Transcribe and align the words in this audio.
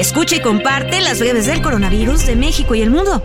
Escucha 0.00 0.36
y 0.36 0.40
comparte 0.40 0.98
las 1.02 1.20
breves 1.20 1.44
del 1.44 1.60
coronavirus 1.60 2.24
de 2.24 2.34
México 2.34 2.74
y 2.74 2.80
el 2.80 2.90
mundo. 2.90 3.22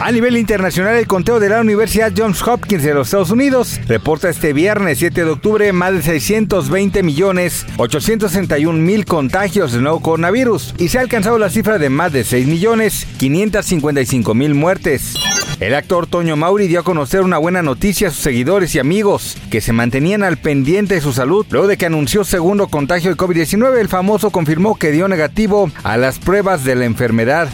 A 0.00 0.10
nivel 0.10 0.36
internacional, 0.36 0.96
el 0.96 1.06
conteo 1.06 1.38
de 1.38 1.48
la 1.48 1.60
Universidad 1.60 2.12
Johns 2.14 2.42
Hopkins 2.42 2.82
de 2.82 2.92
los 2.92 3.06
Estados 3.06 3.30
Unidos 3.30 3.78
reporta 3.86 4.28
este 4.28 4.52
viernes 4.52 4.98
7 4.98 5.24
de 5.24 5.30
octubre 5.30 5.72
más 5.72 5.92
de 5.92 6.02
620 6.02 7.04
millones 7.04 7.66
861 7.76 8.80
mil 8.80 9.04
contagios 9.04 9.70
de 9.70 9.80
nuevo 9.80 10.00
coronavirus 10.00 10.74
y 10.76 10.88
se 10.88 10.98
ha 10.98 11.02
alcanzado 11.02 11.38
la 11.38 11.50
cifra 11.50 11.78
de 11.78 11.88
más 11.88 12.12
de 12.12 12.24
6 12.24 12.48
millones 12.48 13.06
555 13.18 14.34
mil 14.34 14.56
muertes. 14.56 15.14
El 15.60 15.74
actor 15.74 16.06
Toño 16.06 16.36
Mauri 16.36 16.66
dio 16.66 16.80
a 16.80 16.84
conocer 16.84 17.22
una 17.22 17.38
buena 17.38 17.62
noticia 17.62 18.08
a 18.08 18.10
sus 18.10 18.22
seguidores 18.22 18.74
y 18.74 18.80
amigos 18.80 19.36
que 19.50 19.60
se 19.60 19.72
mantenían 19.72 20.22
al 20.22 20.36
pendiente 20.36 20.94
de 20.94 21.00
su 21.00 21.12
salud. 21.12 21.46
Luego 21.50 21.68
de 21.68 21.76
que 21.76 21.86
anunció 21.86 22.24
segundo 22.24 22.66
contagio 22.66 23.10
de 23.10 23.16
COVID-19, 23.16 23.78
el 23.78 23.88
famoso 23.88 24.30
confirmó 24.30 24.76
que 24.76 24.90
dio 24.90 25.06
negativo 25.08 25.70
a 25.84 25.96
las 25.96 26.18
pruebas 26.18 26.64
de 26.64 26.74
la 26.74 26.84
enfermedad. 26.86 27.48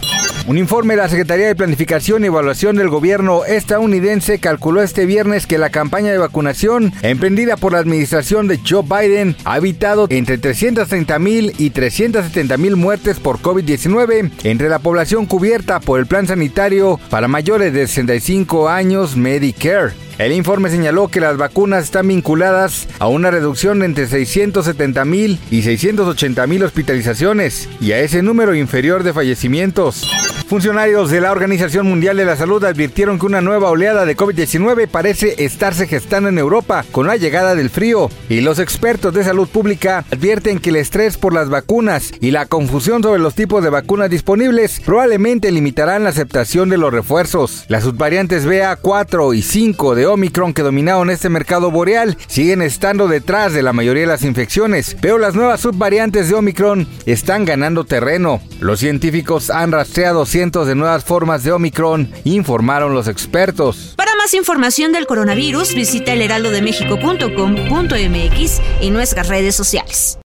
Un 0.47 0.59
informe 0.59 0.95
de 0.95 1.03
la 1.03 1.09
Secretaría 1.09 1.47
de 1.47 1.55
Planificación 1.55 2.25
y 2.25 2.29
Evaluación 2.29 2.75
del 2.77 2.89
Gobierno 2.89 3.45
estadounidense 3.45 4.39
calculó 4.39 4.83
este 4.83 5.07
viernes 5.07 5.47
que 5.47 5.59
la 5.59 5.71
campaña 5.71 6.11
de 6.11 6.19
vacunación 6.19 6.93
emprendida 7.03 7.57
por 7.57 7.73
la 7.73 7.79
administración 7.79 8.49
de 8.49 8.59
Joe 8.67 8.83
Biden 8.83 9.37
ha 9.45 9.59
evitado 9.59 10.07
entre 10.11 10.39
330 10.39 11.19
mil 11.19 11.53
y 11.59 11.71
370 11.71 12.57
mil 12.57 12.77
muertes 12.77 13.21
por 13.21 13.39
COVID-19 13.39 14.31
entre 14.45 14.69
la 14.69 14.79
población 14.79 15.27
cubierta 15.27 15.79
por 15.79 16.01
el 16.01 16.07
plan 16.07 16.27
sanitario 16.27 16.99
para 17.11 17.29
mayores 17.29 17.73
de 17.73 17.87
65 17.87 18.69
años 18.69 19.17
Medicare. 19.17 19.93
El 20.21 20.33
informe 20.33 20.69
señaló 20.69 21.09
que 21.09 21.19
las 21.19 21.39
vacunas 21.39 21.85
están 21.85 22.07
vinculadas 22.07 22.87
a 22.99 23.09
una 23.09 23.31
reducción 23.31 23.83
entre 23.83 24.07
670 24.07 25.03
mil 25.07 25.39
y 25.51 25.63
680 25.63 26.47
mil 26.47 26.63
hospitalizaciones 26.63 27.71
y 27.81 27.93
a 27.93 28.01
ese 28.01 28.21
número 28.21 28.55
inferior 28.55 29.03
de 29.03 29.15
fallecimientos. 29.15 30.07
Funcionarios 30.51 31.13
de 31.13 31.21
la 31.21 31.31
Organización 31.31 31.87
Mundial 31.87 32.17
de 32.17 32.25
la 32.25 32.35
Salud 32.35 32.65
advirtieron 32.65 33.21
que 33.21 33.27
una 33.27 33.41
nueva 33.41 33.71
oleada 33.71 34.05
de 34.05 34.17
COVID-19 34.17 34.89
parece 34.89 35.45
estarse 35.45 35.87
gestando 35.87 36.29
en 36.29 36.39
Europa 36.39 36.85
con 36.91 37.07
la 37.07 37.15
llegada 37.15 37.55
del 37.55 37.71
frío 37.71 38.11
y 38.29 38.41
los 38.41 38.59
expertos 38.59 39.15
de 39.15 39.23
salud 39.23 39.49
pública 39.49 40.05
advierten 40.11 40.59
que 40.59 40.71
el 40.71 40.77
estrés 40.77 41.17
por 41.17 41.33
las 41.33 41.51
vacunas 41.51 42.11
y 42.21 42.33
la 42.33 42.47
confusión 42.47 43.01
sobre 43.01 43.21
los 43.21 43.37
tipos 43.37 43.63
de 43.63 43.71
vacunas 43.71 44.11
disponibles 44.11 44.81
probablemente 44.85 45.53
limitarán 45.53 46.03
la 46.03 46.11
aceptación 46.11 46.69
de 46.69 46.79
los 46.79 46.93
refuerzos. 46.93 47.65
Las 47.69 47.85
subvariantes 47.85 48.45
BA4 48.45 49.37
y 49.37 49.43
5 49.43 49.95
de 49.95 50.09
Omicron 50.09 50.53
que 50.53 50.63
dominaron 50.63 51.11
este 51.11 51.29
mercado 51.29 51.71
boreal 51.71 52.19
siguen 52.27 52.61
estando 52.61 53.07
detrás 53.07 53.53
de 53.53 53.63
la 53.63 53.73
mayoría 53.73 54.01
de 54.01 54.09
las 54.09 54.25
infecciones, 54.25 54.97
pero 55.01 55.17
las 55.17 55.37
nuevas 55.37 55.61
subvariantes 55.61 56.29
de 56.29 56.35
Omicron 56.35 56.89
están 57.07 57.45
ganando 57.45 57.85
terreno. 57.85 58.43
Los 58.59 58.81
científicos 58.81 59.49
han 59.51 59.71
rastreado 59.71 60.27
cientos 60.41 60.67
de 60.67 60.75
nuevas 60.75 61.05
formas 61.05 61.45
de 61.45 61.53
Omicron, 61.53 62.11
informaron 62.25 62.95
los 62.95 63.09
expertos. 63.09 63.93
Para 63.95 64.17
más 64.17 64.33
información 64.33 64.91
del 64.91 65.07
coronavirus, 65.07 65.75
visita 65.75 66.15
elheraldodemexico.com.mx 66.15 68.61
y 68.81 68.89
nuestras 68.89 69.29
redes 69.29 69.55
sociales. 69.55 70.19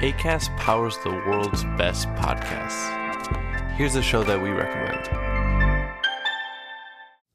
ACAST 0.00 0.50
powers 0.56 0.98
the 1.04 1.10
world's 1.10 1.66
best 1.76 2.08
podcasts. 2.14 2.88
Here's 3.76 3.94
a 3.94 4.02
show 4.02 4.24
that 4.24 4.40
we 4.40 4.48
recommend. 4.48 5.37